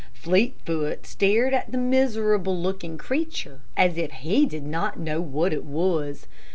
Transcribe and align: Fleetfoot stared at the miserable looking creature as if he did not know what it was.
Fleetfoot 0.15 1.05
stared 1.05 1.53
at 1.53 1.71
the 1.71 1.77
miserable 1.77 2.57
looking 2.59 2.97
creature 2.97 3.59
as 3.77 3.99
if 3.99 4.09
he 4.11 4.47
did 4.47 4.65
not 4.65 4.97
know 4.99 5.21
what 5.21 5.53
it 5.53 5.63
was. 5.63 6.25